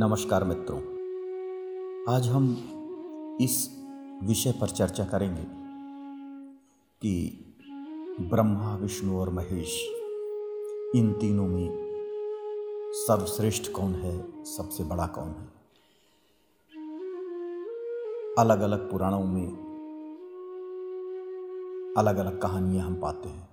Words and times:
नमस्कार 0.00 0.44
मित्रों। 0.44 0.78
आज 2.14 2.28
हम 2.28 2.56
इस 3.40 3.84
विषय 4.22 4.52
पर 4.52 4.68
चर्चा 4.68 5.04
करेंगे 5.04 5.42
कि 7.02 7.38
ब्रह्मा, 8.20 8.76
विष्णु 8.76 9.20
और 9.20 9.30
महेश, 9.30 9.88
इन 10.96 11.12
तीनों 11.20 11.46
में 11.46 11.68
सर्वश्रेष्ठ 12.92 13.72
कौन 13.72 13.94
है, 13.94 14.44
सबसे 14.44 14.84
बड़ा 14.84 15.06
कौन 15.06 15.28
है? 15.28 15.48
अलग 18.38 18.60
अलग 18.60 18.90
पुराणों 18.90 19.24
में 19.24 19.48
अलग 21.96 22.16
अलग 22.16 22.40
कहानियाँ 22.42 22.86
हम 22.86 22.94
पाते 22.94 23.28
हैं। 23.28 23.48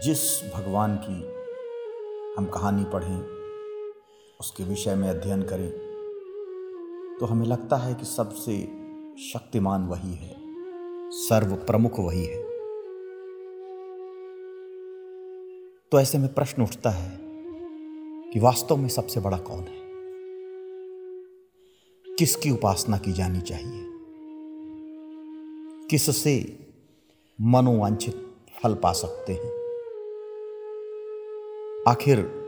जिस 0.00 0.50
भगवान 0.54 0.96
की 0.96 1.28
हम 2.38 2.46
कहानी 2.46 2.84
पढ़ें 2.84 3.41
उसके 4.42 4.64
विषय 4.64 4.94
में 4.94 5.08
अध्ययन 5.08 5.42
करें 5.42 5.70
तो 7.20 7.26
हमें 7.26 7.46
लगता 7.46 7.76
है 7.76 7.94
कि 7.94 8.04
सबसे 8.04 8.62
शक्तिमान 9.32 9.86
वही 9.86 10.14
है 10.14 10.36
सर्व 11.10 11.54
प्रमुख 11.54 11.98
वही 11.98 12.24
है। 12.24 12.42
तो 15.92 16.00
ऐसे 16.00 16.18
में 16.18 16.34
प्रश्न 16.34 16.62
उठता 16.62 16.90
है 16.90 17.18
कि 18.30 18.40
वास्तव 18.40 18.76
में 18.76 18.88
सबसे 18.88 19.20
बड़ा 19.20 19.38
कौन 19.38 19.60
है? 19.60 19.80
किसकी 22.14 22.50
उपासना 22.50 22.98
की 22.98 23.12
जानी 23.12 23.40
चाहिए? 23.40 23.86
किससे 25.90 26.58
मनोवांछित 27.40 28.36
फल 28.62 28.74
पा 28.74 28.92
सकते 28.92 29.32
हैं? 29.32 29.62
आखिर 31.88 32.41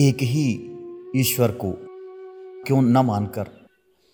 एक 0.00 0.18
ही 0.22 0.50
ईश्वर 1.16 1.50
को 1.50 1.72
क्यों 2.66 2.82
न 2.82 2.98
मानकर 2.98 3.42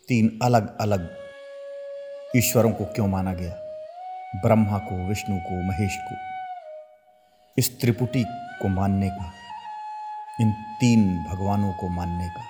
तीन 0.09 0.39
अलग 0.43 0.79
अलग 0.79 1.17
ईश्वरों 2.37 2.73
को 2.73 2.85
क्यों 2.85 3.09
माना 3.09 3.35
गया? 3.35 3.55
ब्रह्मा 4.37 4.79
को, 4.79 5.09
विष्णु 5.09 5.37
को, 5.37 5.63
महेश 5.63 5.99
को। 6.01 6.17
इस 7.59 7.81
त्रिपुटी 7.81 8.25
को 8.29 8.69
मानने 8.69 9.09
का, 9.09 9.33
इन 10.41 10.53
तीन 10.53 11.25
भगवानों 11.25 11.73
को 11.73 11.89
मानने 11.89 12.29
का 12.29 12.43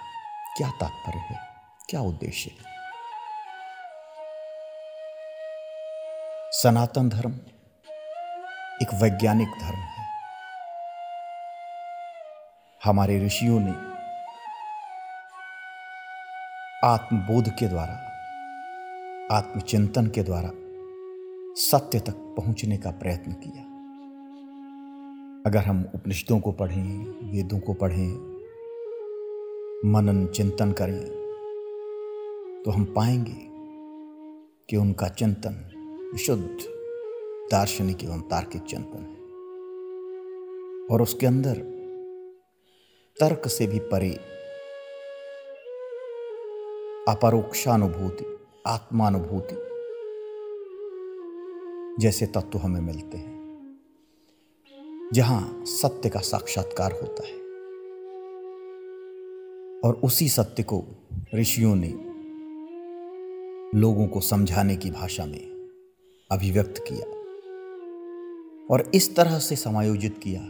क्या 0.56 0.70
तात्पर्य 0.70 1.19
है? 1.19 1.36
क्या 1.88 2.00
उद्देश्य 2.00 2.50
है? 2.50 2.75
सनातन 6.53 7.09
धर्म 7.09 7.33
एक 8.83 8.88
वैज्ञानिक 8.94 9.48
धर्म 9.48 9.78
है। 9.78 9.94
हमारे 12.85 13.27
ऋषियों 13.27 13.61
ने 13.61 13.71
आत्मबोध 16.87 17.49
के 17.49 17.69
द्वारा, 17.69 17.95
आत्मचिंतन 19.33 20.07
के 20.07 20.23
द्वारा 20.23 20.51
सत्य 21.55 22.01
तक 22.01 22.15
पहुँचने 22.37 22.77
का 22.77 22.91
प्रयत्न 22.91 23.33
किया। 23.33 23.62
अगर 25.47 25.59
हम 25.59 25.85
उपनिषदों 25.95 26.41
को 26.41 26.53
पढ़ें, 26.53 26.99
वेदों 27.33 27.61
को 27.61 27.75
पढ़ें, 27.75 28.12
मनन, 29.85 30.27
चिंतन 30.27 30.73
करें 30.73 31.01
तो 32.65 32.71
हम 32.71 32.85
पाएँगे 32.85 33.47
कि 34.69 34.77
उनका 34.77 35.09
चिंतन 35.09 35.55
विशुद्ध 36.12 36.59
दार्शनिक 37.51 38.05
एवं 38.05 38.21
तार्किक 38.21 38.62
चिंतन 38.62 38.99
है। 38.99 39.25
और 40.87 41.03
उसके 41.03 41.27
अंदर 41.27 41.73
तर्क 43.20 43.48
से 43.48 43.67
भी 43.67 43.79
परे। 43.79 44.11
अपरोक्षानुभूति, 47.09 48.25
आत्मानुभूति 48.67 49.56
जैसे 52.03 52.27
तत्व 52.27 52.59
हमें 52.59 52.81
मिलते 52.81 53.19
हैं, 53.19 53.34
जहाँ 55.12 55.65
सत्य 55.65 56.09
का 56.09 56.21
साक्षात्कार 56.21 56.93
होता 56.93 57.27
है। 57.27 57.34
और 59.81 60.00
उसी 60.05 60.28
सत्य 60.28 60.62
को 60.62 60.84
ऋषियों 61.34 61.77
ने 61.77 61.94
लोगों 63.81 64.06
को 64.06 64.21
समझाने 64.21 64.77
की 64.77 64.91
भाषा 64.91 65.27
में 65.27 65.71
अभिव्यक्त 66.33 66.75
किया 66.78 67.06
और 68.71 68.91
इस 68.94 69.17
तरह 69.17 69.38
से 69.38 69.56
समायोजित 69.56 70.19
किया 70.19 70.41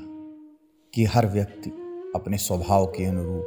कि 0.95 1.05
हर 1.05 1.27
व्यक्ति 1.27 1.84
अपने 2.15 2.39
स्वभाव 2.39 2.87
के 2.87 3.05
अनुरूप, 3.05 3.45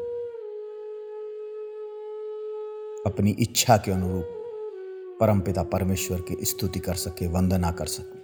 अपनी 3.06 3.32
इच्छा 3.40 3.78
के 3.78 3.92
अनुरूप 3.92 5.18
परमपिता 5.20 5.64
परमेश्वर 5.64 6.22
की 6.22 6.46
स्तुति 6.46 6.80
कर 6.80 6.94
सके, 6.94 7.28
वंदना 7.28 7.72
कर 7.72 7.86
सके 7.86 8.18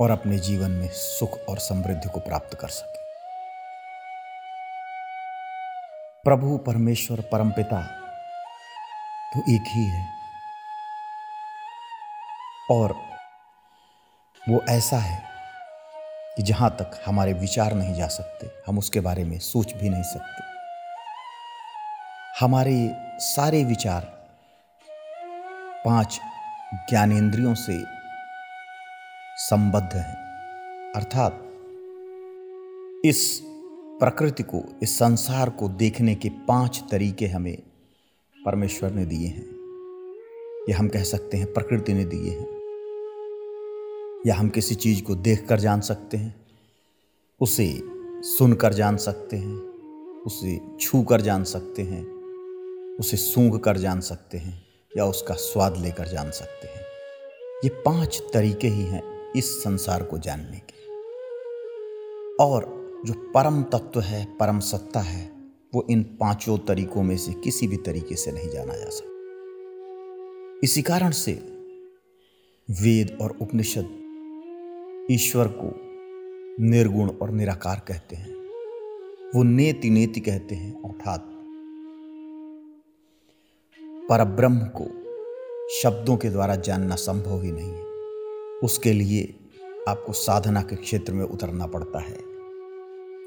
और 0.00 0.10
अपने 0.10 0.38
जीवन 0.38 0.70
में 0.70 0.88
सुख 0.92 1.38
और 1.48 1.58
समृद्धि 1.58 2.08
को 2.08 2.20
प्राप्त 2.20 2.58
कर 2.60 2.68
सके। 2.68 3.06
प्रभु, 6.24 6.56
परमेश्वर, 6.56 7.20
परमपिता 7.20 7.82
तो 9.34 9.40
एक 9.40 9.62
ही 9.66 9.84
है 9.84 10.06
और 12.70 12.94
वो 14.48 14.60
ऐसा 14.68 14.96
है 14.96 15.27
कि 16.38 16.44
जहाँ 16.44 16.70
तक 16.70 17.02
हमारे 17.06 17.32
विचार 17.32 17.74
नहीं 17.74 17.94
जा 17.94 18.06
सकते, 18.06 18.50
हम 18.66 18.78
उसके 18.78 19.00
बारे 19.00 19.24
में 19.24 19.38
सोच 19.38 19.74
भी 19.74 19.88
नहीं 19.88 20.02
सकते। 20.02 20.42
हमारे 22.40 22.96
सारे 23.18 23.64
विचार 23.64 24.28
पाँच 25.84 26.20
ज्ञानेंद्रियों 26.74 27.54
से 27.54 27.84
संबद्ध 29.36 29.96
हैं। 29.96 30.16
अर्थात 30.96 31.44
इस 33.04 33.40
प्रकृति 34.00 34.42
को, 34.42 34.78
इस 34.82 34.98
संसार 34.98 35.50
को 35.50 35.68
देखने 35.68 36.14
के 36.14 36.28
पाँच 36.28 36.84
तरीके 36.90 37.26
हमें 37.26 37.58
परमेश्वर 38.46 38.90
ने 38.90 39.04
दिए 39.04 39.28
हैं। 39.28 39.46
या 40.70 40.78
हम 40.78 40.88
कह 40.88 41.02
सकते 41.02 41.36
हैं 41.36 41.52
प्रकृति 41.52 41.94
ने 41.94 42.04
दिए 42.04 42.30
हैं। 42.30 42.57
या 44.28 44.34
हम 44.34 44.48
किसी 44.48 44.74
चीज़ 44.74 45.02
को 45.02 45.14
देख 45.14 45.48
कर 45.48 45.60
जान 45.60 45.80
सकते 45.80 46.16
हैं, 46.16 46.46
उसे 47.40 47.82
सुनकर 48.22 48.72
जान 48.72 48.96
सकते 48.96 49.36
हैं, 49.36 49.56
उसे 50.26 50.60
छू 50.80 51.02
कर 51.02 51.20
जान 51.20 51.44
सकते 51.44 51.82
हैं, 51.82 52.04
उसे 53.00 53.16
सूंघ 53.16 53.60
कर 53.60 53.76
जान 53.76 54.00
सकते 54.00 54.38
हैं 54.38 54.66
या 54.96 55.04
उसका 55.06 55.34
स्वाद 55.34 55.76
लेकर 55.76 56.08
जान 56.08 56.30
सकते 56.30 56.68
हैं। 56.68 56.80
ये 57.64 57.68
पाँच 57.68 58.22
तरीके 58.34 58.68
ही 58.68 58.82
हैं 58.82 59.32
इस 59.36 59.64
संसार 59.64 60.02
को 60.02 60.18
जानने 60.18 60.56
के। 60.56 60.88
और 62.44 62.62
जो 63.06 63.12
परम 63.12 63.62
तत्व 63.62 64.00
है, 64.00 64.24
परम 64.24 64.60
सत्ता 64.60 65.00
है, 65.00 65.32
वो 65.74 65.86
इन 65.90 66.02
पाँचों 66.02 66.58
तरीकों 66.58 67.02
में 67.02 67.16
से 67.16 67.32
किसी 67.32 67.66
भी 67.66 67.76
तरीके 67.76 68.14
से 68.16 68.32
नहीं 68.32 68.50
जाना 68.50 68.76
जा 68.76 68.88
सकता। 68.88 69.10
इसी 70.64 70.82
कारण 70.82 71.10
से 71.10 71.32
वेद 72.70 73.18
और 73.20 73.38
उपनिषद 73.42 74.07
ईश्वर 75.10 75.48
को 75.48 75.68
निर्गुण 76.64 77.08
और 77.08 77.30
निराकार 77.30 77.82
कहते 77.88 78.16
हैं। 78.16 78.34
वो 79.34 79.42
नेति 79.42 79.90
नेति 79.90 80.20
कहते 80.20 80.54
हैं, 80.54 80.82
अर्थात 80.82 81.24
परब्रह्म 84.10 84.58
को 84.58 84.84
शब्दों 85.82 86.16
के 86.16 86.30
द्वारा 86.30 86.56
जानना 86.56 86.94
संभव 86.94 87.42
ही 87.42 87.52
नहीं 87.52 87.72
है। 87.72 87.82
उसके 88.64 88.92
लिए 88.92 89.34
आपको 89.88 90.12
साधना 90.12 90.62
के 90.62 90.76
क्षेत्र 90.76 91.12
में 91.12 91.24
उतरना 91.24 91.66
पड़ता 91.66 91.98
है 91.98 92.16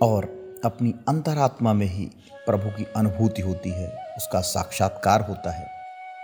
और 0.02 0.30
अपनी 0.66 0.94
अंतरात्मा 1.08 1.74
में 1.74 1.88
ही 1.88 2.06
प्रभु 2.46 2.70
की 2.70 2.86
अनुभूति 2.96 3.42
होती 3.42 3.70
है, 3.70 3.88
उसका 4.18 4.42
साक्षात्कार 4.42 5.22
होता 5.22 5.52
है, 5.52 5.68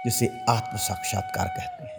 जिसे 0.05 0.27
आत्म 0.49 0.77
साक्षात्कार 0.77 1.47
कहते 1.47 1.83
हैं। 1.83 1.96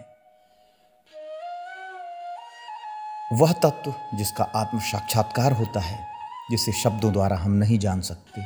वह 3.33 3.51
तत्व 3.53 3.93
जिसका 4.17 4.43
आत्म 4.43 4.79
साक्षात्कार 4.79 5.53
होता 5.53 5.79
है, 5.79 6.07
जिसे 6.51 6.71
शब्दों 6.71 7.13
द्वारा 7.13 7.37
हम 7.37 7.51
नहीं 7.51 7.79
जान 7.79 8.01
सकते, 8.01 8.41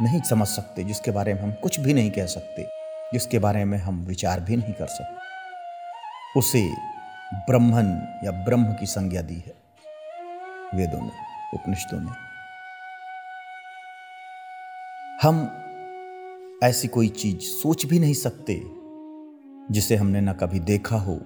नहीं 0.00 0.22
समझ 0.22 0.48
सकते, 0.48 0.84
जिसके 0.84 1.10
बारे 1.10 1.34
में 1.34 1.42
हम 1.42 1.52
कुछ 1.52 1.80
भी 1.80 1.94
नहीं 1.94 2.10
कह 2.10 2.26
सकते, 2.26 2.66
जिसके 3.12 3.38
बारे 3.38 3.64
में 3.64 3.78
हम 3.78 4.04
विचार 4.04 4.40
भी 4.40 4.56
नहीं 4.56 4.72
कर 4.72 4.86
सकते। 4.86 6.38
उसे 6.38 6.70
ब्रह्मन 7.34 8.20
या 8.24 8.30
ब्रह्म 8.30 8.64
की 8.64 8.86
संज्ञा 8.86 9.22
दी 9.22 9.34
है, 9.34 9.54
वेदों 10.74 11.00
ने 11.02 11.12
उपनिषदों 11.54 12.00
ने 12.00 12.10
हम 15.22 15.60
ऐसी 16.62 16.88
कोई 16.88 17.08
चीज़ 17.08 17.38
सोच 17.40 17.86
भी 17.86 17.98
नहीं 17.98 18.14
सकते, 18.14 18.62
जिसे 19.70 19.96
हमने 19.96 20.20
न 20.20 20.32
कभी 20.32 20.60
देखा 20.60 20.96
हो, 20.96 21.20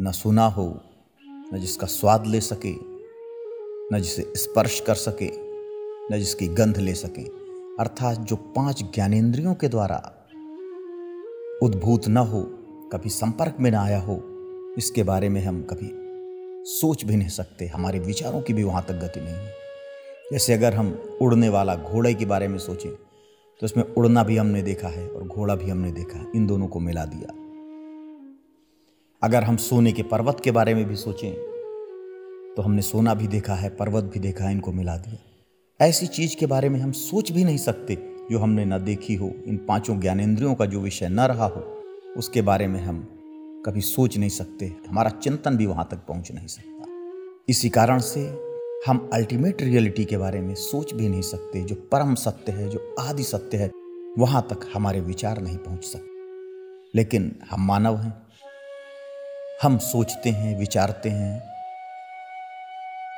न 0.00 0.12
सुना 0.14 0.46
हो 0.46 0.82
न 1.54 1.58
जिसका 1.58 1.86
स्वाद 1.86 2.26
ले 2.26 2.40
सके, 2.40 2.74
न 3.92 4.00
जिसे 4.00 4.32
स्पर्श 4.36 4.80
कर 4.80 4.94
सके, 4.94 5.30
न 6.12 6.18
जिसकी 6.18 6.48
गंध 6.48 6.78
ले 6.78 6.94
सके। 6.94 7.22
अर्थात 7.80 8.18
जो 8.18 8.36
पाँच 8.36 8.82
ज्ञानेंद्रियों 8.94 9.54
के 9.54 9.68
द्वारा 9.68 9.96
उद्भूत 11.62 12.08
न 12.08 12.16
हो, 12.16 12.42
कभी 12.92 13.08
संपर्क 13.08 13.56
में 13.60 13.70
ना 13.70 13.82
आया 13.82 14.00
हो, 14.00 14.20
इसके 14.78 15.02
बारे 15.02 15.28
में 15.28 15.40
हम 15.44 15.62
कभी 15.62 15.90
सोच 16.70 17.04
भी 17.04 17.16
नहीं 17.16 17.28
सकते। 17.28 17.66
हमारे 17.66 17.98
विचारों 17.98 18.42
की 18.42 18.52
भी 18.52 18.64
वहाँ 18.64 18.84
तक 18.88 18.94
गति 18.94 19.20
नहीं 19.20 19.34
है। 19.34 19.54
जैसे 20.32 20.54
अगर 20.54 20.74
हम 20.74 21.18
उड़ने 21.22 21.48
वाला 21.48 21.74
घोड़े 21.74 22.14
के 22.14 22.24
बारे 22.24 22.48
में 22.48 22.58
सोचें 22.58 22.90
तो 23.60 23.66
इसमें 23.66 23.84
उड़ना 23.84 24.22
भी 24.24 24.36
हमने 24.36 24.62
देखा 24.62 24.88
है 24.88 25.08
और 25.08 25.22
घोड़ा 25.24 25.54
भी 25.54 25.70
हमने 25.70 25.90
देखा 25.92 26.18
है। 26.18 26.26
इन 26.34 26.46
दोनों 26.46 26.66
को 26.68 26.80
मिला 26.80 27.04
दिया। 27.04 27.34
अगर 29.22 29.42
हम 29.42 29.56
सोने 29.56 29.92
के 29.92 30.02
पर्वत 30.02 30.40
के 30.44 30.50
बारे 30.50 30.74
में 30.74 30.84
भी 30.84 30.96
सोचें 30.96 31.32
तो 32.56 32.62
हमने 32.62 32.82
सोना 32.82 33.14
भी 33.14 33.26
देखा 33.28 33.54
है, 33.54 33.70
पर्वत 33.70 34.04
भी 34.04 34.20
देखा 34.20 34.44
है, 34.44 34.52
इनको 34.52 34.72
मिला 34.72 34.96
दिया। 34.96 35.86
ऐसी 35.86 36.06
चीज़ 36.06 36.36
के 36.36 36.46
बारे 36.46 36.68
में 36.68 36.80
हम 36.80 36.92
सोच 36.92 37.32
भी 37.32 37.44
नहीं 37.44 37.58
सकते, 37.58 37.94
जो 38.30 38.38
हमने 38.38 38.64
न 38.64 38.78
देखी 38.84 39.14
हो, 39.14 39.32
इन 39.46 39.56
पाँचों 39.56 40.00
ज्ञानेंद्रियों 40.00 40.54
का 40.54 40.66
जो 40.66 40.80
विषय 40.80 41.08
न 41.08 41.20
रहा 41.20 41.46
हो, 41.46 41.60
उसके 42.16 42.42
बारे 42.42 42.66
में 42.66 42.80
हम 42.80 43.02
कभी 43.66 43.80
सोच 43.80 44.18
नहीं 44.18 44.28
सकते, 44.28 44.72
हमारा 44.88 45.10
चिंतन 45.10 45.56
भी 45.56 45.66
वहाँ 45.66 45.88
तक 45.90 45.96
पहुँच 45.96 46.32
नहीं 46.32 46.46
सकता। 46.46 46.86
इसी 47.48 47.68
कारण 47.68 47.98
से 47.98 48.20
हम 48.86 49.10
अल्टीमेट 49.12 49.62
रियलिटी 49.62 50.04
के 50.04 50.16
बारे 50.16 50.40
में 50.40 50.54
सोच 50.54 50.94
भी 50.94 51.08
नहीं 51.08 51.22
सकते, 51.22 51.62
जो 51.62 51.74
परम 51.74 52.14
सत्य 52.14 52.52
है, 52.52 52.68
जो 52.68 52.94
आदि 53.00 53.22
सत्य 53.22 53.58
है, 53.58 53.70
वहाँ 54.18 54.46
तक 54.50 54.70
हमारे 54.74 55.00
विचार 55.00 55.42
नहीं 55.42 55.56
पहुँच 55.56 55.84
सकते। 55.84 56.08
लेकिन 56.94 57.34
हम 57.50 57.66
मानव 57.66 57.96
हैं 57.96 58.29
हम 59.62 59.78
सोचते 59.78 60.30
हैं, 60.30 60.58
विचारते 60.58 61.10
हैं, 61.10 61.42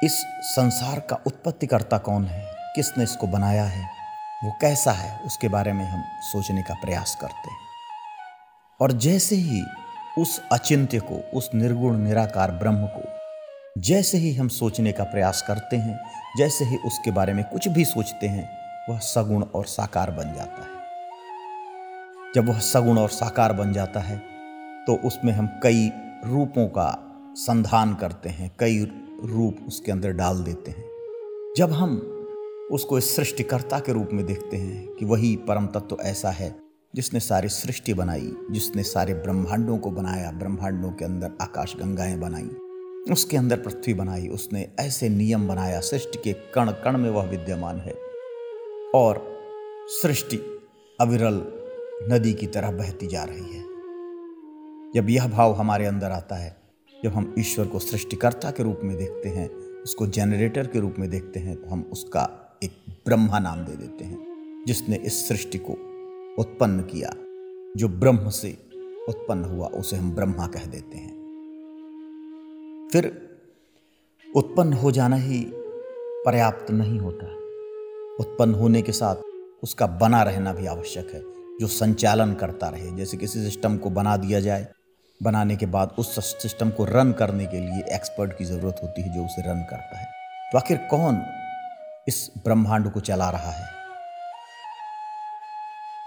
इस 0.04 0.26
संसार 0.42 1.00
का 1.00 1.16
उत्पत्तिकर्ता 1.26 1.98
कौन 1.98 2.24
है? 2.24 2.46
किसने 2.76 3.04
इसको 3.04 3.26
बनाया 3.26 3.64
है? 3.64 3.90
वो 4.44 4.52
कैसा 4.60 4.92
है? 4.92 5.20
उसके 5.26 5.48
बारे 5.48 5.72
में 5.72 5.84
हम 5.84 6.02
सोचने 6.20 6.62
का 6.62 6.74
प्रयास 6.74 7.18
करते 7.20 7.50
हैं। 7.50 7.58
और 8.80 8.92
जैसे 8.92 9.36
ही 9.36 9.64
उस 10.18 10.42
अचिंत्य 10.52 11.00
को, 11.00 11.30
उस 11.34 11.50
निर्गुण, 11.54 11.96
निराकार 11.96 12.50
ब्रह्म 12.50 12.86
को, 12.86 13.02
जैसे 13.80 14.18
ही 14.18 14.34
हम 14.34 14.48
सोचने 14.48 14.92
का 14.92 15.04
प्रयास 15.04 15.42
करते 15.42 15.76
हैं, 15.76 16.00
जैसे 16.36 16.64
ही 16.64 16.76
उसके 16.76 17.10
बारे 17.10 17.32
में 17.32 17.44
कुछ 17.44 17.68
भी 17.68 17.84
सोचते 17.84 18.26
हैं, 18.26 18.50
वह 18.90 18.98
सगुण 18.98 19.42
और 19.42 19.64
साकार 19.66 20.10
बन 20.10 20.34
जाता 20.34 20.62
है। 20.62 20.82
जब 22.34 22.48
वह 22.48 22.58
सगुण 22.58 22.98
और 22.98 23.08
साकार 23.08 23.52
बन 23.52 23.72
जाता 23.72 24.00
है 24.00 24.18
तो 24.86 24.94
उसमें 24.94 25.32
हम 25.32 25.60
कई 25.62 25.92
रूपों 26.24 26.66
का 26.66 27.14
संधान 27.34 27.94
करते 27.94 28.28
हैं, 28.28 28.56
कई 28.60 28.84
रूप 29.24 29.56
उसके 29.68 29.92
अंदर 29.92 30.12
डाल 30.12 30.38
देते 30.38 30.70
हैं। 30.70 30.84
जब 31.56 31.72
हम 31.72 31.96
उसको 32.72 32.98
इस 32.98 33.16
सृष्टिकर्ता 33.16 33.78
के 33.78 33.92
रूप 33.92 34.08
में 34.12 34.26
देखते 34.26 34.56
हैं 34.56 34.88
कि 34.88 35.04
वही 35.04 35.36
परम 35.36 35.66
तत्व 35.66 35.80
तो 35.80 35.98
ऐसा 36.00 36.30
है 36.30 36.56
जिसने 36.94 37.20
सारी 37.20 37.48
सृष्टि 37.48 37.94
बनाई, 37.94 38.32
जिसने 38.50 38.82
सारे 38.82 39.14
ब्रह्मांडों 39.14 39.78
को 39.78 39.90
बनाया, 39.90 40.30
ब्रह्मांडों 40.30 40.90
के 40.90 41.04
अंदर 41.04 41.32
आकाश 41.42 41.76
गंगाएँ 41.76 42.18
बनाई, 42.18 42.50
उसके 43.12 43.36
अंदर 43.36 43.56
पृथ्वी 43.56 43.94
बनाई, 43.94 44.28
उसने 44.28 44.68
ऐसे 44.80 45.08
नियम 45.08 45.48
बनाया, 45.48 45.80
सृष्टि 45.80 46.18
के 46.18 46.32
कण 46.32 46.70
कण 46.70 46.98
में 46.98 47.10
वह 47.10 47.24
विद्यमान 47.24 47.76
है। 47.76 47.94
और 48.94 49.38
सृष्टि 49.88 50.36
अविरल 51.00 51.42
नदी 52.12 52.32
की 52.32 52.46
तरह 52.46 52.70
बहती 52.70 53.06
जा 53.06 53.24
रही 53.24 53.54
है। 53.54 53.71
जब 54.96 55.10
यह 55.10 55.28
भाव 55.28 55.52
हमारे 55.52 55.86
अंदर 55.86 56.10
आता 56.10 56.36
है, 56.36 56.56
जब 57.04 57.10
हम 57.10 57.34
ईश्वर 57.38 57.66
को 57.66 57.78
सृष्टिकर्ता 57.78 58.50
के 58.50 58.62
रूप 58.62 58.80
में 58.84 58.96
देखते 58.96 59.28
हैं, 59.28 59.48
उसको 59.82 60.06
जनरेटर 60.06 60.66
के 60.66 60.80
रूप 60.80 60.94
में 60.98 61.10
देखते 61.10 61.40
हैं 61.40 61.56
तो 61.56 61.68
हम 61.70 61.90
उसका 61.92 62.58
एक 62.62 62.72
ब्रह्मा 63.06 63.38
नाम 63.38 63.58
दे 63.58 63.76
देते 63.76 64.04
हैं, 64.04 64.64
जिसने 64.66 64.96
इस 64.96 65.28
सृष्टि 65.28 65.58
को 65.58 65.72
उत्पन्न 66.38 66.80
किया। 66.80 67.14
जो 67.76 67.88
ब्रह्म 67.88 68.28
से 68.28 68.58
उत्पन्न 69.08 69.44
हुआ, 69.44 69.66
उसे 69.66 69.96
हम 69.96 70.10
ब्रह्मा 70.12 70.46
कह 70.46 70.64
देते 70.64 70.98
हैं। 70.98 71.12
फिर 72.92 73.28
उत्पन्न 74.36 74.72
हो 74.72 74.90
जाना 74.90 75.16
ही 75.16 75.46
पर्याप्त 76.26 76.70
नहीं 76.70 76.98
होता। 76.98 77.26
उत्पन्न 78.20 78.54
होने 78.54 78.82
के 78.82 78.92
साथ 78.92 79.16
उसका 79.62 79.86
बना 79.86 80.22
रहना 80.22 80.52
भी 80.52 80.66
आवश्यक 80.66 81.10
है, 81.14 81.22
जो 81.60 81.66
संचालन 81.66 82.34
करता 82.34 82.68
रहे। 82.68 82.96
जैसे 82.96 83.16
किसी 83.16 83.44
सिस्टम 83.44 83.76
को 83.76 83.90
बना 83.90 84.16
दिया 84.16 84.40
जाए 84.40 84.68
बनाने 85.22 85.56
के 85.56 85.66
बाद 85.66 85.88
उस 85.98 86.36
सिस्टम 86.42 86.70
को 86.70 86.84
रन 86.84 87.12
करने 87.12 87.46
के 87.46 87.60
लिए 87.60 87.84
एक्सपर्ट 87.92 88.38
की 88.38 88.44
ज़रूरत 88.44 88.80
होती 88.82 89.02
है 89.02 89.14
जो 89.14 89.24
उसे 89.24 89.42
रन 89.42 89.62
करता 89.62 89.98
है। 89.98 90.04
तो 90.52 90.58
आखिर 90.58 90.76
कौन 90.78 91.26
इस 92.08 92.30
ब्रह्मांड 92.44 92.92
को 92.92 93.00
चला 93.00 93.30
रहा 93.30 93.50
है? 93.50 93.68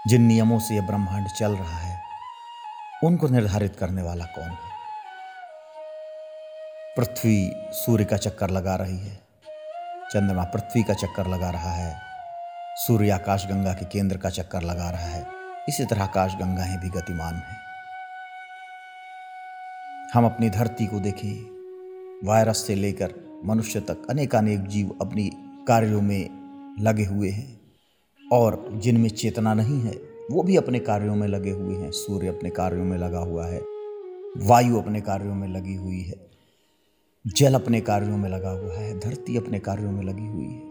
जिन 0.08 0.22
नियमों 0.22 0.58
से 0.58 0.74
यह 0.74 0.86
ब्रह्मांड 0.86 1.28
चल 1.28 1.56
रहा 1.56 1.78
है, 1.78 2.00
उनको 3.04 3.28
निर्धारित 3.28 3.76
करने 3.76 4.02
वाला 4.02 4.24
कौन 4.24 4.50
है? 4.50 4.76
पृथ्वी 6.96 7.52
सूर्य 7.72 8.04
का 8.04 8.16
चक्कर 8.16 8.50
लगा 8.50 8.74
रही 8.76 8.98
है। 8.98 9.16
चंद्रमा 10.10 10.44
पृथ्वी 10.44 10.82
का 10.82 10.94
चक्कर 10.94 11.26
लगा 11.26 11.50
रहा 11.50 11.72
है। 11.72 12.00
सूर्य 12.76 13.10
आकाश 13.10 13.46
गंगा 13.46 13.72
के 13.72 13.84
केंद्र 13.84 14.16
का 14.16 14.30
चक्कर 14.30 14.62
लगा 14.62 14.90
रहा 14.90 15.06
है। 15.06 15.26
इसी 15.68 15.84
तरह 15.84 16.04
आकाश 16.04 16.34
गंगाएँ 16.34 16.76
भी 16.76 16.88
गतिमान 16.88 17.34
हैं। 17.34 17.65
हम 20.14 20.24
अपनी 20.24 20.50
धरती 20.50 20.86
को 20.86 21.00
देखें। 21.00 21.46
वायरस 22.24 22.56
से 22.56 22.74
लेकर 22.74 23.14
मनुष्य 23.44 23.80
तक 23.80 24.06
अनेकानेक 24.10 24.66
जीव 24.66 24.96
अपनी 25.00 25.30
कार्यों 25.68 26.02
में 26.02 26.28
लगे 26.80 27.04
हुए 27.04 27.30
हैं। 27.30 27.60
और 28.32 28.68
जिनमें 28.72 29.08
चेतना 29.08 29.54
नहीं 29.54 29.80
है, 29.80 30.00
वो 30.30 30.42
भी 30.42 30.56
अपने 30.56 30.78
कार्यों 30.78 31.16
में 31.16 31.28
लगे 31.28 31.50
हुए 31.50 31.74
हैं। 31.74 31.90
सूर्य 31.90 32.26
अपने 32.26 32.50
कार्यों 32.50 32.84
में 32.84 32.98
लगा 32.98 33.18
हुआ 33.18 33.46
है। 33.46 33.62
वायु 34.36 34.76
अपने 34.78 35.00
कार्यों 35.00 35.34
में 35.34 35.48
लगी 35.48 35.74
हुई 35.74 36.00
है। 36.00 36.30
जल 37.26 37.54
अपने 37.54 37.80
कार्यों 37.80 38.16
में 38.16 38.30
लगा 38.30 38.50
हुआ 38.50 38.74
है। 38.74 39.00
धरती 39.00 39.36
अपने 39.36 39.58
कार्यों 39.58 39.92
में 39.92 40.04
लगी 40.04 40.26
हुई 40.26 40.44
है। 40.44 40.62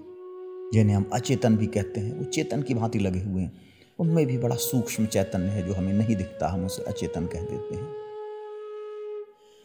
जिन्हें 0.73 0.95
हम 0.95 1.09
अचेतन 1.13 1.57
भी 1.57 1.67
कहते 1.67 1.99
हैं, 1.99 2.17
वो 2.17 2.25
चेतन 2.25 2.61
की 2.61 2.73
भांति 2.73 2.99
लगे 2.99 3.19
हुए 3.19 3.41
हैं। 3.41 3.61
उनमें 3.99 4.27
भी 4.27 4.37
बड़ा 4.37 4.55
सूक्ष्म 4.55 5.05
चैतन्य 5.05 5.45
है 5.45 5.67
जो 5.67 5.73
हमें 5.73 5.93
नहीं 5.93 6.15
दिखता। 6.15 6.49
हम 6.49 6.65
उसे 6.65 6.83
अचेतन 6.83 7.25
कह 7.25 7.41
देते 7.41 7.75
हैं। 7.75 8.04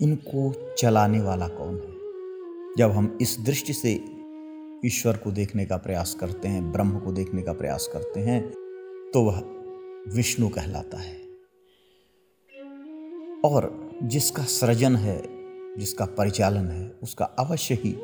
इनको 0.03 0.75
चलाने 0.79 1.21
वाला 1.21 1.49
कौन 1.49 1.75
है? 1.75 2.01
जब 2.79 2.91
हम 2.91 3.19
इस 3.21 3.37
दृष्टि 3.41 3.73
से 3.73 3.93
ईश्वर 4.87 5.17
को 5.17 5.31
देखने 5.31 5.65
का 5.67 5.77
प्रयास 5.77 6.15
करते 6.15 6.49
हैं, 6.49 6.73
ब्रह्म 6.73 6.99
को 6.99 7.13
देखने 7.13 7.43
का 7.43 7.53
प्रयास 7.53 7.89
करते 7.93 8.21
हैं 8.21 8.51
तो 9.15 9.23
वह 9.23 9.41
विष्णु 10.17 10.49
कहलाता 10.49 10.99
है। 10.99 11.17
और 13.45 13.91
जिसका 14.03 14.43
सृजन 14.43 14.97
है, 14.97 15.23
जिसका 15.79 16.05
परिचालन 16.05 16.69
है, 16.69 16.93
उसका 17.03 17.25
अवश्य 17.25 17.75
ही 17.75 17.97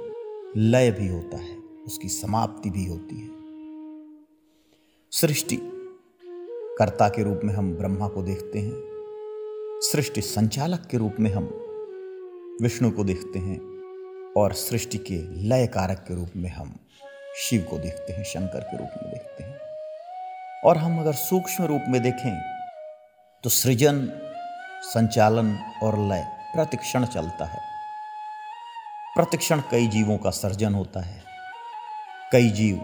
लय 0.57 0.91
भी 0.91 1.09
होता 1.09 1.37
है, 1.37 1.57
उसकी 1.87 2.09
समाप्ति 2.09 2.71
भी 2.71 2.87
होती 2.87 3.21
है। 3.21 3.31
सृष्टि 5.13 5.59
कर्ता 6.79 7.09
के 7.09 7.23
रूप 7.23 7.41
में 7.45 7.55
हम 7.55 7.75
ब्रह्मा 7.75 8.09
को 8.09 8.23
देखते 8.23 8.59
हैं, 8.59 8.73
सृष्टि 9.83 10.21
संचालक 10.21 10.89
के 10.91 10.97
रूप 10.97 11.17
में 11.21 11.31
हम 11.31 11.63
विष्णु 12.63 12.91
को 12.91 13.05
देखते 13.05 13.39
हैं 13.39 13.59
और 14.37 14.53
सृष्टि 14.53 14.99
के 14.99 15.49
लय 15.49 15.67
कारक 15.67 15.99
के 15.99 16.15
रूप 16.15 16.33
में 16.37 16.51
हम 16.51 16.89
शिव 17.37 17.63
को 17.63 17.79
देखते 17.79 18.13
हैं, 18.13 18.25
शंकर 18.25 18.61
के 18.61 18.77
रूप 18.77 18.91
में 19.03 19.13
देखते 19.13 19.45
हैं। 19.45 19.59
और 20.65 20.77
हम 20.77 21.01
अगर 21.01 21.13
सूक्ष्म 21.13 21.65
रूप 21.65 21.83
में 21.89 22.03
देखें 22.03 22.41
तो 23.45 23.51
सृजन, 23.51 24.09
संचालन 24.83 25.59
और 25.83 25.99
लय 25.99 26.25
प्रतिक्षण 26.55 27.07
चलता 27.07 27.45
है। 27.45 27.59
प्रतिक्षण 29.15 29.61
कई 29.71 29.87
जीवों 29.87 30.19
का 30.19 30.31
सर्जन 30.31 30.75
होता 30.75 31.01
है। 31.01 31.23
कई 32.33 32.51
जीव 32.51 32.77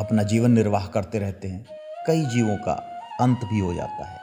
अपना 0.00 0.22
जीवन 0.22 0.50
निर्वाह 0.50 0.86
करते 0.86 1.18
रहते 1.18 1.48
हैं। 1.48 1.66
कई 2.06 2.26
जीवों 2.26 2.56
का 2.56 2.72
अंत 3.20 3.40
भी 3.44 3.58
हो 3.58 3.74
जाता 3.74 4.04
है। 4.04 4.20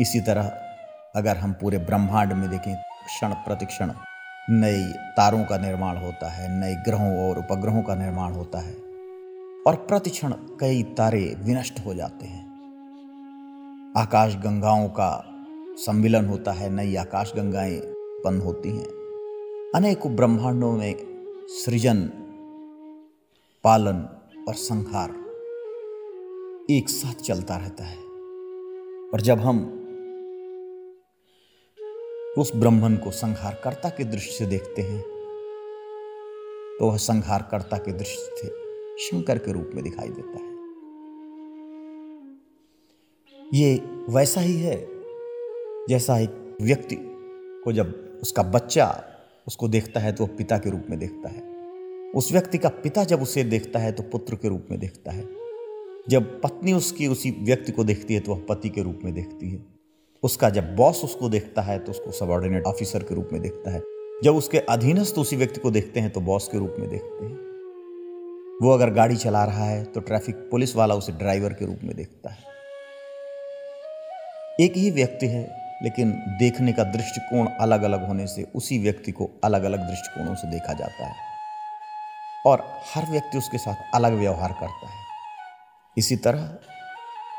इसी 0.00 0.20
तरह 0.20 0.67
अगर 1.16 1.36
हम 1.36 1.52
पूरे 1.52 1.78
ब्रह्मांड 1.78 2.32
में 2.32 2.50
देखें, 2.50 2.76
क्षण 2.76 3.32
प्रतिक्षण 3.32 3.92
नए 4.50 4.92
तारों 5.16 5.44
का 5.44 5.58
निर्माण 5.58 5.96
होता 5.96 6.28
है, 6.28 6.60
नए 6.60 6.74
ग्रहों 6.74 7.30
और 7.30 7.38
उपग्रहों 7.38 7.82
का 7.82 7.94
निर्माण 7.94 8.32
होता 8.32 8.58
है, 8.58 8.72
और 9.66 9.76
प्रतिक्षण 9.88 10.32
कई 10.32 10.82
तारे 10.82 11.36
विनष्ट 11.38 11.86
हो 11.86 11.94
जाते 11.94 12.26
हैं। 12.26 12.48
आकाश 13.96 14.36
गंगाओं 14.36 14.88
का 14.88 15.24
सम्मिलन 15.76 16.26
होता 16.26 16.52
है, 16.52 16.70
नई 16.70 16.96
आकाश 16.96 17.32
गंगाएँ 17.36 17.80
उत्पन्न 17.80 18.40
होती 18.40 18.68
हैं। 18.68 18.86
अनेकों 19.74 20.16
ब्रह्मांडों 20.16 20.72
में 20.72 20.94
सृजन, 21.48 22.00
पालन 23.64 24.08
और 24.48 24.54
संहार 24.54 25.10
एक 26.70 26.88
साथ 26.88 27.14
चलता 27.14 27.56
रहता 27.56 27.84
है। 27.84 27.98
और 29.14 29.20
जब 29.20 29.38
हम 29.40 29.77
उस 32.38 32.54
ब्राह्मण 32.56 32.96
को 32.96 33.10
संहारकर्ता 33.10 33.88
के 33.88 34.04
दृष्टि 34.04 34.32
से 34.32 34.46
देखते 34.46 34.82
हैं। 34.82 35.00
तो 36.78 36.86
वह 36.86 36.96
संहारकर्ता 36.96 37.76
के 37.76 37.92
दृश्य 37.92 38.34
थे 38.36 38.48
शंकर 38.98 39.38
के 39.38 39.52
रूप 39.52 39.70
में 39.74 39.82
दिखाई 39.84 40.08
देता 40.08 40.38
है। 40.38 40.56
ये 43.54 43.74
वैसा 44.10 44.40
ही 44.40 44.56
है, 44.56 44.76
जैसा 45.88 46.18
एक 46.18 46.56
व्यक्ति 46.62 46.96
को 47.64 47.72
जब 47.72 48.20
उसका 48.22 48.42
बच्चा 48.42 48.86
उसको 49.46 49.68
देखता 49.68 50.00
है 50.00 50.12
तो 50.12 50.24
वह 50.24 50.36
पिता 50.36 50.58
के 50.58 50.70
रूप 50.70 50.86
में 50.90 50.98
देखता 50.98 51.28
है। 51.28 51.42
उस 52.12 52.32
व्यक्ति 52.32 52.58
का 52.58 52.68
पिता 52.68 53.04
जब 53.04 53.22
उसे 53.22 53.44
देखता 53.44 53.78
है 53.78 53.92
तो 53.92 54.02
पुत्र 54.02 54.34
के 54.34 54.48
रूप 54.48 54.68
में 54.70 54.78
देखता 54.80 55.12
है। 55.12 55.26
जब 56.08 56.40
पत्नी 56.40 56.72
उसकी 56.72 57.06
उसी 57.06 57.30
व्यक्ति 57.40 57.72
को 57.72 57.84
देखती 57.84 58.14
है 58.14 58.20
तो 58.20 58.32
वह 58.34 58.44
पति 58.48 58.68
के 58.68 58.82
रूप 58.82 59.00
में 59.04 59.12
देखती 59.14 59.50
है। 59.50 59.77
उसका 60.22 60.50
जब 60.50 60.74
बॉस 60.76 61.04
उसको 61.04 61.28
देखता 61.28 61.62
है 61.62 61.78
तो 61.78 61.90
उसको 61.90 62.10
सबॉर्डिनेट 62.10 62.64
ऑफिसर 62.64 63.02
के 63.02 63.14
रूप 63.14 63.28
में 63.32 63.42
देखता 63.42 63.70
है। 63.70 63.80
जब 64.24 64.36
उसके 64.36 64.58
अधीनस्थ 64.58 65.18
उसी 65.18 65.36
व्यक्ति 65.36 65.60
को 65.60 65.70
देखते 65.70 66.00
हैं 66.00 66.10
तो 66.10 66.20
बॉस 66.20 66.48
के 66.52 66.58
रूप 66.58 66.76
में 66.78 66.88
देखते 66.90 67.24
हैं। 67.24 67.36
वो 68.62 68.70
अगर 68.70 68.90
गाड़ी 68.90 69.16
चला 69.16 69.44
रहा 69.44 69.64
है 69.64 69.84
तो 69.84 70.00
ट्रैफ़िक 70.00 70.36
पुलिस 70.36 70.76
वाला 70.76 70.94
उसे 70.94 71.12
ड्राइवर 71.12 71.52
के 71.52 71.64
रूप 71.64 71.78
में 71.84 71.96
देखता 71.96 72.30
है। 72.30 72.38
एक 74.60 74.76
ही 74.76 74.90
व्यक्ति 74.90 75.26
है, 75.26 75.42
लेकिन 75.82 76.10
देखने 76.38 76.72
का 76.72 76.84
दृष्टिकोण 76.84 77.46
अलग 77.60 77.82
अलग 77.82 78.06
होने 78.06 78.26
से 78.26 78.46
उसी 78.54 78.78
व्यक्ति 78.78 79.12
को 79.12 79.30
अलग 79.44 79.62
अलग 79.62 79.78
दृष्टिकोणों 79.78 80.34
से 80.34 80.50
देखा 80.50 80.72
जाता 80.72 81.06
है। 81.06 81.14
और 82.46 82.64
हर 82.94 83.10
व्यक्ति 83.10 83.38
उसके 83.38 83.58
साथ 83.58 83.94
अलग 83.94 84.12
व्यवहार 84.12 84.52
करता 84.52 84.88
है। 84.88 85.06
इसी 85.98 86.16
तरह 86.16 86.46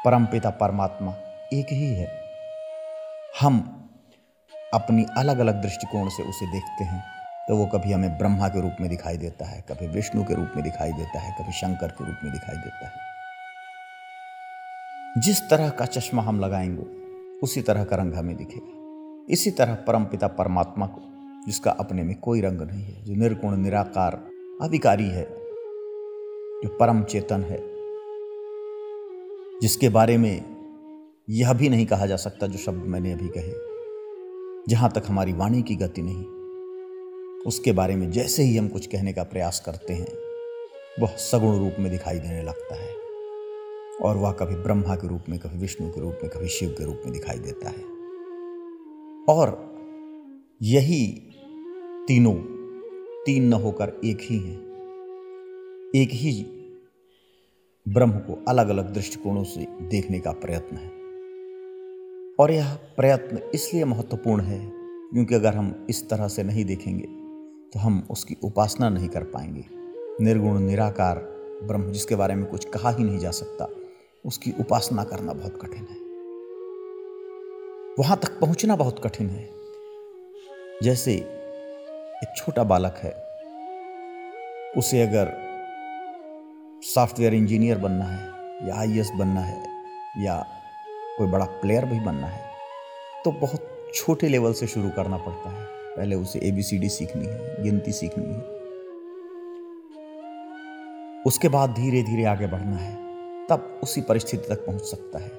परमपिता 0.06 0.50
परमात्मा 0.50 1.12
एक 1.54 1.68
ही 1.72 1.94
है। 1.94 2.19
हम 3.42 3.76
अपनी 4.74 5.06
अलग 5.18 5.40
अलग 5.40 5.62
दृष्टिकोण 5.62 6.10
से 6.10 6.24
उसे 6.24 6.52
देखते 6.52 6.84
हैं 6.84 7.04
तो 7.48 7.56
वो 7.56 7.66
कभी 7.66 7.92
हमें 7.92 8.18
ब्रह्मा 8.18 8.48
के 8.48 8.62
रूप 8.62 8.72
में 8.82 8.90
दिखाई 8.90 9.18
देता 9.18 9.46
है, 9.46 9.66
कभी 9.70 9.88
विष्णु 9.88 10.24
के 10.24 10.34
रूप 10.34 10.52
में 10.56 10.64
दिखाई 10.64 10.92
देता 10.92 11.20
है, 11.20 11.36
कभी 11.40 11.52
शंकर 11.52 11.88
के 11.88 12.06
रूप 12.06 12.16
में 12.24 12.34
दिखाई 12.34 12.56
देता 12.56 12.88
है। 12.88 12.92
जिस 15.22 15.50
तरह 15.50 15.70
का 15.70 15.86
चश्मा 15.86 16.22
हम 16.22 16.40
लगाएँगे, 16.40 16.84
उसी 17.44 17.62
तरह 17.62 17.84
का 17.84 17.96
रंग 17.96 18.14
हमें 18.14 18.38
दिखेगा। 18.38 19.26
इसी 19.30 19.52
तरह 19.52 19.76
परमपिता 19.76 20.28
परमात्मा 20.28 20.86
को, 20.86 21.02
जिसका 21.46 21.72
अपने 21.72 22.04
में 22.04 22.20
कोई 22.20 22.42
रंग 22.42 22.62
नहीं 22.62 22.84
है, 22.84 23.06
जो 23.06 23.16
निर्गुण, 23.16 23.58
निराकार 23.58 24.24
अधिकारी 24.62 25.10
है, 25.10 25.24
जो 26.64 26.78
परम 26.78 27.04
चेतन 27.04 27.44
है, 27.44 27.60
जिसके 29.62 29.90
बारे 29.90 30.18
में 30.18 30.59
यह 31.32 31.54
भी 31.54 31.70
नहीं 31.70 31.86
कहा 31.86 32.06
जा 32.06 32.16
सकता 32.16 32.48
जो 32.48 32.58
शब्द 32.58 32.84
मैंने 32.84 33.12
अभी 33.12 33.28
कहे। 33.28 33.54
जहाँ 34.70 34.92
तक 34.92 35.04
हमारी 35.08 35.34
वाणी 35.34 35.62
की 35.62 35.76
गति 35.76 36.02
नहीं, 36.02 36.26
उसके 37.46 37.72
बारे 37.72 37.96
में 37.96 38.12
जैसे 38.12 38.44
ही 38.44 38.58
हम 38.58 38.68
कुछ 38.68 38.88
कहने 38.88 39.14
का 39.14 39.24
प्रयास 39.24 39.64
करते 39.66 39.94
हैं, 39.94 40.08
वह 41.00 41.08
सगुण 41.08 41.60
रूप 41.60 41.76
में 41.80 41.92
दिखाई 41.92 42.20
देने 42.20 42.42
लगता 42.44 42.76
है। 42.76 42.94
और 44.02 44.18
वह 44.18 44.32
कभी 44.32 44.56
ब्रह्मा 44.56 44.96
के 44.96 45.08
रूप 45.08 45.22
में, 45.30 45.40
कभी 45.40 45.58
विष्णु 45.58 45.90
के 45.90 46.02
रूप 46.02 46.20
में, 46.24 46.32
कभी 46.32 46.48
शिव 46.48 46.70
के 46.70 46.86
रूप 46.86 47.02
में 47.06 47.14
दिखाई 47.14 47.40
देता 47.40 47.70
है। 47.70 47.84
और 49.30 49.76
यही 50.62 51.08
तीनों, 52.08 52.36
तीन 53.26 53.48
न 53.48 53.54
होकर 53.54 54.02
एक 54.06 54.18
ही 54.22 54.40
हैं। 54.40 54.62
एक 55.96 56.10
ही 56.12 56.46
ब्रह्म 57.88 58.12
को 58.12 58.46
अलग 58.48 58.70
अलग 58.70 58.94
दृष्टिकोणों 58.94 59.44
से 59.44 59.68
देखने 59.82 60.20
का 60.20 60.32
प्रयत्न 60.32 60.78
है। 60.78 60.99
और 62.40 62.52
यह 62.52 62.74
प्रयत्न 62.98 63.40
इसलिए 63.54 63.86
महत्वपूर्ण 63.86 64.42
है, 64.42 64.60
क्योंकि 65.14 65.36
अगर 65.36 65.56
हम 65.56 65.88
इस 65.90 66.10
तरह 66.10 66.28
से 66.28 66.44
नहीं 66.44 66.66
देखेंगे 66.66 67.06
तो 67.70 67.80
हम 67.80 68.08
उसकी 68.12 68.36
उपासना 68.44 68.90
नहीं 68.90 69.08
कर 69.08 69.24
पाएँगे। 69.24 69.64
निर्गुण, 70.22 70.60
निराकार 70.60 71.18
ब्रह्म, 71.64 71.92
जिसके 71.92 72.16
बारे 72.16 72.36
में 72.36 72.46
कुछ 72.46 72.66
कहा 72.66 72.90
ही 72.90 73.04
नहीं 73.04 73.20
जा 73.20 73.32
सकता, 73.32 73.68
उसकी 74.26 74.54
उपासना 74.60 75.04
करना 75.04 75.34
बहुत 75.34 75.60
कठिन 75.62 75.88
है। 75.90 75.98
वहाँ 78.00 78.18
तक 78.18 78.40
पहुँचना 78.40 78.76
बहुत 78.76 79.02
कठिन 79.04 79.30
है। 79.30 79.50
जैसे 80.84 81.14
एक 81.14 82.34
छोटा 82.38 82.64
बालक 82.64 82.96
है, 82.98 83.12
उसे 84.78 85.02
अगर 85.02 85.34
सॉफ्टवेयर 86.86 87.34
इंजीनियर 87.34 87.78
बनना 87.78 88.06
है, 88.06 88.68
या 88.68 88.76
आईएएस 88.76 89.12
बनना 89.16 89.42
है, 89.42 89.64
या 90.18 90.46
कोई 91.20 91.28
बड़ा 91.28 91.46
प्लेयर 91.62 91.86
भी 91.86 92.00
बनना 92.00 92.28
है 92.28 92.48
तो 93.26 93.32
बहुत 93.32 93.92
छोटे 93.96 94.28
लेवल 94.28 94.54
से 94.54 94.68
शुरू 94.68 94.90
करना 94.90 95.18
पड़ता 95.18 95.50
है। 95.50 95.66
पहले 95.96 96.16
उसे 96.16 96.40
ए 96.40 96.52
बी 96.52 96.64
सी 96.64 96.78
डी 96.78 96.90
सीखनी 96.90 97.26
है, 97.26 97.64
गिनती 97.64 97.92
सीखनी 97.92 98.26
है। 98.26 98.58
उसके 101.24 101.48
बाद 101.48 101.70
धीरे 101.70 102.02
धीरे 102.04 102.24
आगे 102.26 102.48
बढ़ना 102.48 102.78
है, 102.78 102.94
तब 103.48 103.80
उसी 103.84 104.02
परिस्थिति 104.02 104.48
तक 104.50 104.66
पहुँच 104.66 104.82
सकता 104.82 105.20
है। 105.20 105.32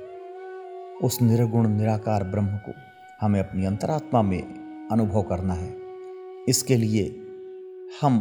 उस 1.02 1.20
निर्गुण, 1.22 1.68
निराकार 1.68 2.24
ब्रह्म 2.24 2.56
को 2.58 2.72
हमें 3.20 3.40
अपनी 3.40 3.66
अंतरात्मा 3.66 4.22
में 4.22 4.88
अनुभव 4.92 5.22
करना 5.22 5.54
है। 5.54 5.74
इसके 6.48 6.76
लिए 6.76 7.04
हम 8.02 8.20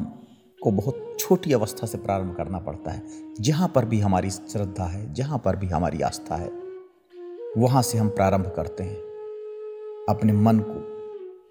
को 0.62 0.72
बहुत 0.72 1.16
छोटी 1.20 1.54
अवस्था 1.54 1.88
से 1.88 1.98
प्रारंभ 1.98 2.36
करना 2.36 2.60
पड़ता 2.60 2.92
है, 2.92 3.01
जहाँ 3.39 3.72
पर 3.75 3.86
भी 3.86 4.00
हमारी 4.00 4.30
श्रद्धा 4.30 4.86
है, 4.86 5.13
जहाँ 5.13 5.42
पर 5.46 5.56
भी 5.56 5.68
हमारी 5.68 6.01
आस्था 6.01 6.36
है। 6.36 6.69
वहाँ 7.58 7.82
से 7.82 7.98
हम 7.98 8.10
प्रारंभ 8.10 8.51
करते 8.56 8.84
हैं। 8.84 8.96
अपने 10.10 10.34
मन 10.34 10.60
को 10.60 10.74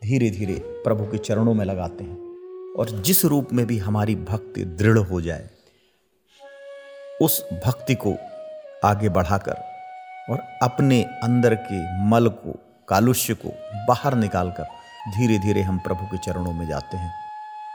धीरे 0.03 0.31
धीरे 0.31 0.55
प्रभु 0.85 1.05
के 1.05 1.19
चरणों 1.19 1.55
में 1.55 1.65
लगाते 1.65 2.05
हैं 2.05 2.75
और 2.79 2.91
जिस 2.91 3.25
रूप 3.25 3.49
में 3.53 3.67
भी 3.67 3.79
हमारी 3.79 4.15
भक्ति 4.17 4.65
दृढ़ 4.65 4.99
हो 4.99 5.21
जाए, 5.21 5.49
उस 7.23 7.43
भक्ति 7.67 7.95
को 7.95 8.15
आगे 8.85 9.09
बढ़ाकर 9.09 9.57
और 10.31 10.39
अपने 10.63 11.03
अंदर 11.03 11.55
के 11.55 12.09
मल 12.09 12.29
को, 12.29 12.59
कालुष्य 12.89 13.35
को 13.35 13.49
बाहर 13.89 14.15
निकालकर 14.15 14.65
धीरे 15.19 15.39
धीरे 15.39 15.63
हम 15.63 15.79
प्रभु 15.79 16.07
के 16.07 16.19
चरणों 16.19 16.53
में 16.53 16.67
जाते 16.69 16.97
हैं। 16.97 17.13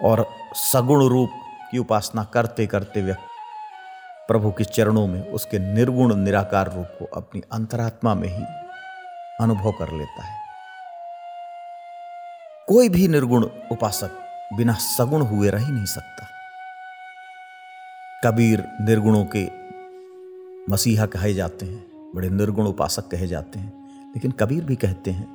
और 0.04 0.26
सगुण 0.56 1.08
रूप 1.10 1.30
की 1.72 1.78
उपासना 1.78 2.24
करते 2.24 2.68
करते 2.68 3.02
व्यक्ति 3.02 3.33
प्रभु 4.34 4.52
के 4.52 4.64
चरणों 4.64 5.08
में 5.08 5.32
उसके 5.32 5.60
निर्गुण, 5.60 6.16
निराकार 6.16 6.74
रूप 6.76 6.86
को 7.00 7.06
अपनी 7.06 7.42
अंतरात्मा 7.52 8.14
में 8.16 8.28
ही 8.28 8.44
अनुभव 9.40 9.72
कर 9.72 9.92
लेता 9.92 10.24
है। 10.24 10.40
कोई 12.68 12.90
भी 12.90 13.08
निर्गुण 13.08 13.44
उपासक 13.72 14.10
बिना 14.58 14.74
सगुण 14.74 15.22
हुए 15.22 15.50
रह 15.50 15.66
ही 15.66 15.72
नहीं 15.72 15.86
सकता। 15.86 16.26
कबीर 18.26 18.64
निर्गुणों 18.82 19.26
के 19.36 19.46
मसीहा 20.72 21.06
कहे 21.06 21.34
जाते 21.34 21.66
हैं, 21.66 22.12
बड़े 22.16 22.30
निर्गुण 22.30 22.68
उपासक 22.68 23.08
कहे 23.08 23.28
जाते 23.28 23.60
हैं, 23.60 23.72
लेकिन 24.16 24.32
कबीर 24.32 24.64
भी 24.64 24.76
कहते 24.76 25.12
हैं 25.12 25.28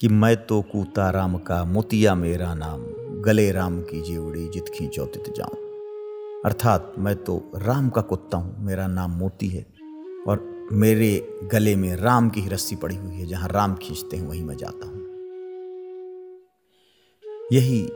कि 0.00 0.08
मैं 0.08 0.46
तो 0.46 0.62
कूता 0.62 1.10
राम 1.10 1.38
का 1.38 1.64
मोतिया 1.64 2.14
मेरा 2.14 2.54
नाम, 2.54 2.86
गले 3.22 3.52
राम 3.52 3.80
की 3.80 4.02
जीवड़ी 4.02 4.48
जित 4.48 4.72
खींचो 4.74 5.06
तित 5.06 5.34
जाऊँ। 5.36 5.63
अर्थात 6.44 6.92
मैं 6.98 7.16
तो 7.16 7.52
राम 7.56 7.88
का 7.88 8.00
कुत्ता 8.00 8.36
हूँ, 8.36 8.64
मेरा 8.64 8.86
नाम 8.86 9.10
मोती 9.10 9.48
है 9.48 9.66
और 10.28 10.68
मेरे 10.72 11.38
गले 11.44 11.76
में 11.76 11.96
राम 11.96 12.28
की 12.30 12.40
ही 12.40 12.48
रस्सी 12.48 12.76
पड़ी 12.76 12.96
हुई 12.96 13.14
है, 13.14 13.26
जहाँ 13.26 13.48
राम 13.48 13.74
खींचते 13.74 14.16
हैं, 14.16 14.28
वहीं 14.28 14.44
मैं 14.44 14.56
जाता 14.56 14.86
हूँ। 14.86 15.04
यही 17.52 17.88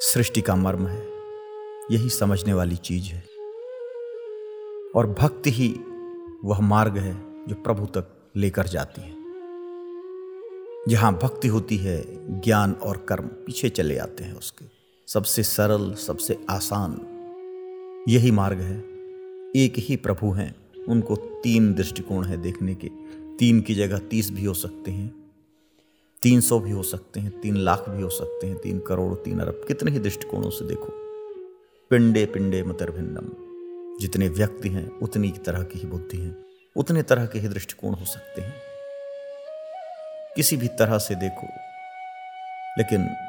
सृष्टि 0.00 0.40
का 0.40 0.56
मर्म 0.56 0.86
है, 0.86 1.08
यही 1.90 2.08
समझने 2.08 2.54
वाली 2.54 2.76
चीज़ 2.76 3.04
है। 3.04 3.22
और 4.96 5.16
भक्ति 5.20 5.50
ही 5.50 5.74
वह 6.44 6.60
मार्ग 6.60 6.98
है 6.98 7.46
जो 7.48 7.54
प्रभु 7.54 7.86
तक 7.86 8.32
लेकर 8.36 8.66
जाती 8.66 9.02
है। 9.02 9.14
जहाँ 10.88 11.18
भक्ति 11.22 11.48
होती 11.48 11.76
है, 11.76 12.04
ज्ञान 12.40 12.72
और 12.72 12.96
कर्म 12.96 13.26
पीछे 13.26 13.68
चले 13.68 13.98
आते 13.98 14.24
हैं 14.24 14.34
उसके। 14.34 14.81
सबसे 15.12 15.42
सरल, 15.42 15.94
सबसे 15.94 16.38
आसान। 16.50 17.06
यही 18.08 18.30
मार्ग 18.30 18.58
है। 18.60 18.78
एक 19.56 19.72
ही 19.78 19.96
प्रभु 19.96 20.30
हैं। 20.30 20.54
उनको 20.88 21.16
तीन 21.16 21.74
दृष्टिकोण 21.74 22.24
है 22.24 22.42
देखने 22.42 22.74
के। 22.74 22.88
तीन 23.36 23.60
की 23.60 23.74
जगह 23.74 23.98
तीस 23.98 24.30
भी 24.30 24.44
हो 24.44 24.54
सकते 24.54 24.90
हैं। 24.90 25.30
तीन 26.22 26.40
सौ 26.40 26.58
भी 26.58 26.70
हो 26.70 26.82
सकते 26.82 27.20
हैं। 27.20 27.40
तीन 27.40 27.56
लाख 27.56 27.84
भी 27.88 28.02
हो 28.02 28.10
सकते 28.10 28.46
हैं। 28.46 28.58
तीन 28.58 28.80
करोड़, 28.80 29.14
तीन 29.14 29.40
अरब। 29.40 29.64
कितने 29.68 29.90
ही 29.90 29.98
दृष्टिकोणों 29.98 30.50
से 30.50 30.64
देखो। 30.64 30.88
पिंडे 31.90 32.26
पिंडे 32.26 32.62
मतर 32.62 32.90
भिन्नम। 32.90 33.28
जितने 34.00 34.28
व्यक्ति 34.28 34.68
हैं, 34.68 34.90
उतनी 34.90 35.30
तरह 35.30 35.62
की 35.62 35.78
ही 35.78 35.86
बुद्धि 35.86 36.18
है। 36.18 36.36
उतने 36.76 37.02
तरह 37.02 37.26
के 37.26 37.38
ही 37.38 37.48
दृष्टिकोण 37.48 37.94
हो 37.94 38.04
सकते 38.04 38.42
हैं। 38.42 38.54
किसी 40.36 40.56
भी 40.56 40.68
तरह 40.68 40.98
से 40.98 41.14
देखो। 41.14 41.46
लेकिन 42.78 43.28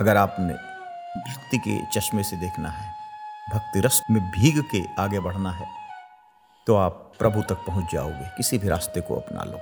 अगर 0.00 0.16
आपने 0.16 0.54
भक्ति 1.22 1.58
के 1.58 1.78
चश्मे 1.86 2.22
से 2.22 2.36
देखना 2.36 2.68
है, 2.68 2.92
भक्ति 3.54 3.80
रस 3.80 4.02
में 4.10 4.22
भीग 4.30 4.62
के 4.72 4.82
आगे 4.98 5.20
बढ़ना 5.20 5.50
है 5.52 5.66
तो 6.66 6.76
आप 6.76 7.12
प्रभु 7.18 7.42
तक 7.42 7.64
पहुँच 7.66 7.92
जाओगे। 7.92 8.28
किसी 8.36 8.58
भी 8.58 8.68
रास्ते 8.68 9.00
को 9.00 9.16
अपना 9.16 9.44
लो। 9.44 9.60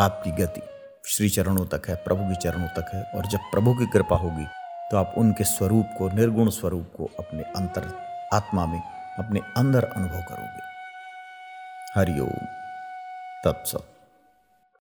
आपकी 0.00 0.30
गति 0.32 0.62
श्री 1.06 1.28
चरणों 1.28 1.64
तक 1.66 1.88
है, 1.88 1.94
प्रभु 1.96 2.24
के 2.24 2.36
चरणों 2.36 2.68
तक 2.68 2.90
है, 2.94 3.02
और 3.14 3.26
जब 3.26 3.50
प्रभु 3.50 3.74
की 3.74 3.86
कृपा 3.86 4.16
होगी 4.16 4.46
तो 4.90 4.96
आप 4.96 5.14
उनके 5.18 5.44
स्वरूप 5.44 5.86
को, 5.98 6.08
निर्गुण 6.08 6.50
स्वरूप 6.50 6.92
को 6.96 7.10
अपने 7.18 7.42
अंतर 7.42 7.92
आत्मा 8.34 8.66
में, 8.66 8.80
अपने 9.18 9.40
अंदर 9.56 9.84
अनुभव 9.86 10.22
करोगे। 10.22 10.62
हरिओम 11.96 12.46
तत्सत। 13.44 13.94